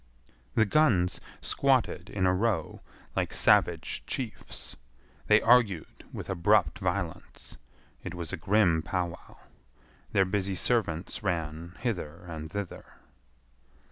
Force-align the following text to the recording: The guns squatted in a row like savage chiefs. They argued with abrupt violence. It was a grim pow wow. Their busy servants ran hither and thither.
The 0.55 0.65
guns 0.65 1.21
squatted 1.41 2.09
in 2.09 2.25
a 2.25 2.33
row 2.33 2.81
like 3.15 3.33
savage 3.35 4.03
chiefs. 4.07 4.75
They 5.27 5.43
argued 5.43 6.05
with 6.11 6.27
abrupt 6.27 6.79
violence. 6.79 7.57
It 8.03 8.15
was 8.15 8.33
a 8.33 8.37
grim 8.37 8.81
pow 8.81 9.09
wow. 9.09 9.37
Their 10.11 10.25
busy 10.25 10.55
servants 10.55 11.21
ran 11.21 11.75
hither 11.81 12.25
and 12.25 12.49
thither. 12.49 12.85